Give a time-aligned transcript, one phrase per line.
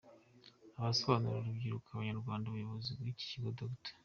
[0.89, 3.93] Asobanurira urubyiruko rw’Abanyarwanda umuyobozi w’ikigo Dr.